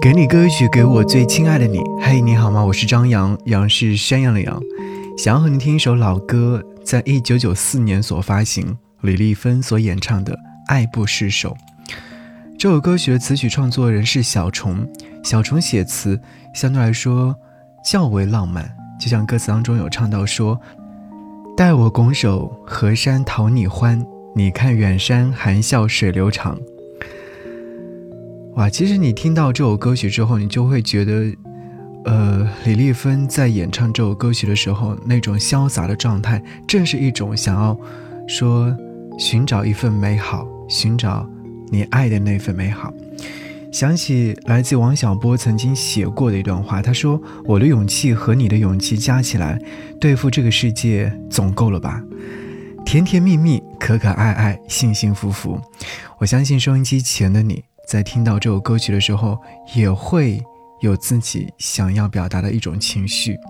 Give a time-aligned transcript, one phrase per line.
[0.00, 1.80] 给你歌曲，给我最亲爱的你。
[2.00, 2.64] 嘿，你好吗？
[2.64, 4.62] 我是张扬，杨是山羊的羊。
[5.16, 10.32] 想要和你听一首老歌，在一九九四年所发行，李丽芬所演唱的
[10.68, 11.56] 《爱不释手》。
[12.56, 14.86] 这首歌曲的词曲创作人是小虫，
[15.24, 16.20] 小虫写词
[16.54, 17.34] 相对来说
[17.84, 18.70] 较为浪漫，
[19.00, 20.60] 就像歌词当中有唱到说
[21.56, 24.00] ：“待我拱手河山讨你欢，
[24.36, 26.56] 你看远山含笑水流长。”
[28.58, 31.32] 哇，其实你听到这首歌曲之后，你就会觉得，
[32.04, 37.78] 呃，李丽芬在演唱这首歌曲的时候，那种潇洒的状态，正是一种想要
[38.26, 38.76] 说
[39.16, 41.24] 寻找一份美好，寻找
[41.70, 42.92] 你爱的那份美好。
[43.70, 49.56] 想起来自王小波曾经写过的一段话，他说：“我的勇气和你的勇气加起来，
[50.00, 52.02] 对付这个世界总够了吧？
[52.84, 55.60] 甜甜蜜蜜，可可爱爱，幸幸福福。
[56.18, 59.40] 我相信收音机前的你。”在听到这首歌曲的时候，
[59.72, 60.44] 也会
[60.80, 63.40] 有自己想要表达的一种情绪。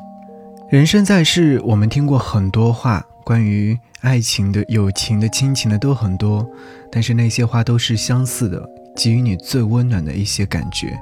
[0.71, 6.49] 人生在世，我们听过很多话，关于爱情的、友情的、亲情的都很多，
[6.89, 10.97] 但是那些话都是相似的，给予你最温暖的一些感觉。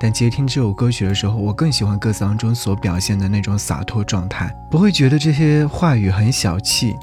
[0.00, 6.94] 但接听这首歌曲的时候，我更喜欢歌词当中所表现的那种洒脱状态，不会觉得这些话语很小气。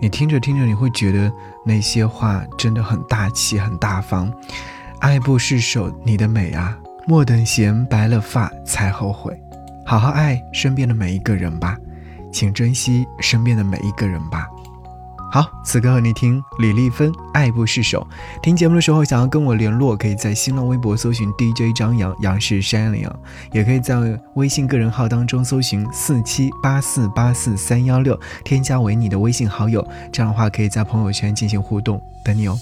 [0.00, 1.30] 你听着听着，你会觉得
[1.66, 4.32] 那些话真的很大气、很大方。
[5.00, 6.76] 爱不释手，你的美啊！
[7.06, 9.38] 莫等闲白了发才后悔。
[9.86, 11.76] 好好爱身边的每一个人吧，
[12.32, 14.46] 请珍惜身边的每一个人吧。
[15.30, 18.06] 好，此刻和你听李丽芬《爱不释手》。
[18.42, 23.14] 听节目的时候，想要跟我联络，可以在新浪微博搜寻 DJ 张扬，杨是山羊，
[23.52, 23.96] 也可以在
[24.34, 29.86] 微信个人号当中搜寻四七八四八四三幺六，添加为你的微信好友。
[30.10, 32.58] 这样的话，可以在朋友圈进行互动，等你哦。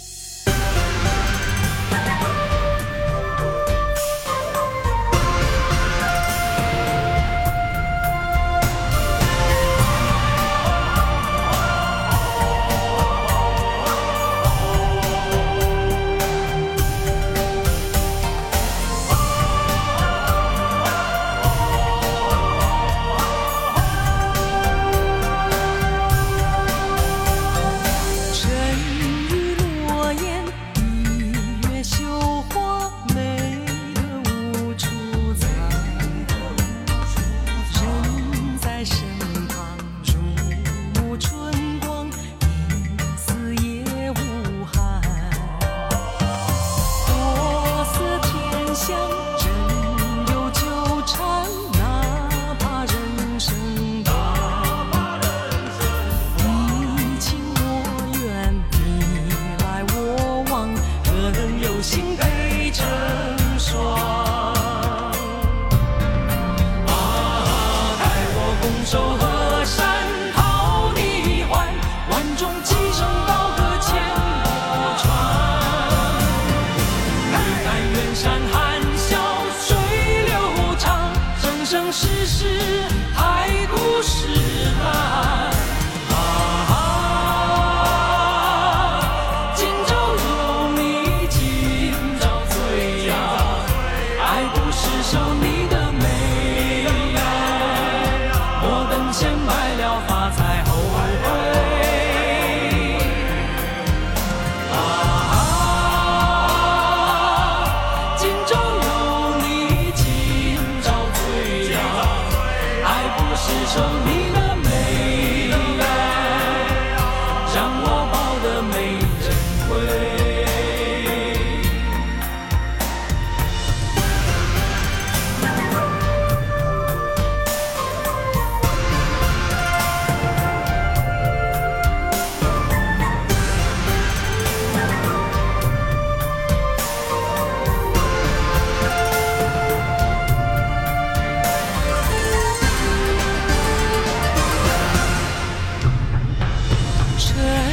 [147.18, 147.65] 这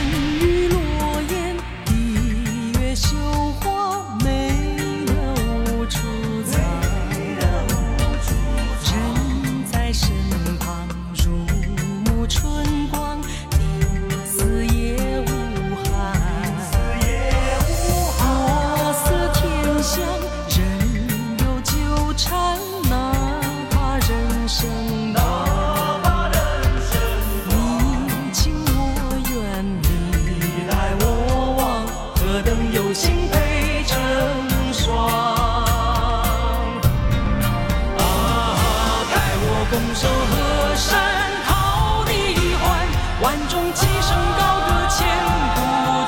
[39.95, 40.99] 首河山
[41.45, 42.87] 桃李欢
[43.21, 45.05] 万众齐声高歌千
[45.53, 45.59] 古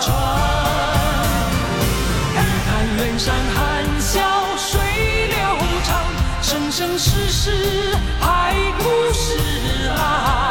[0.02, 0.08] 传。
[2.34, 2.68] 你看
[2.98, 4.20] 远山含笑
[4.58, 4.82] 水
[5.28, 5.38] 流
[5.84, 5.88] 长
[6.42, 9.38] 生生世世海枯石
[9.96, 10.45] 烂。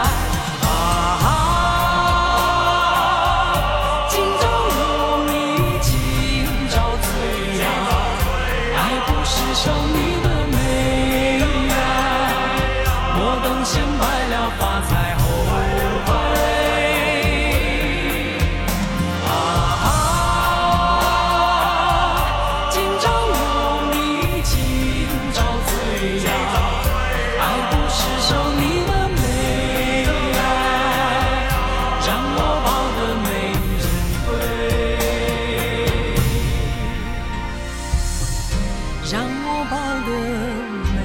[39.12, 40.10] 让我抱得
[40.94, 40.98] 美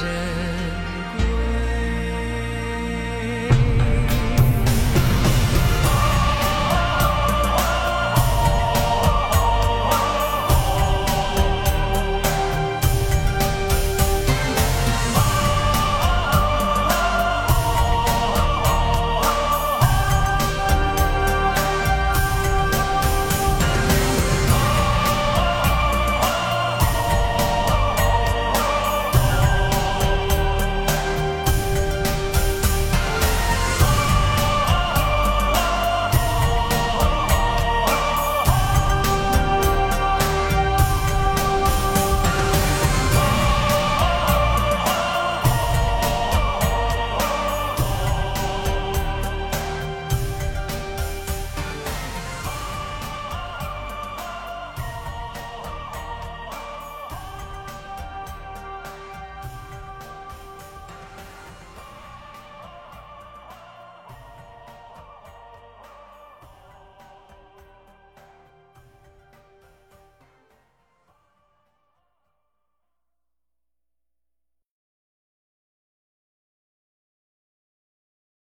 [0.00, 0.55] 人。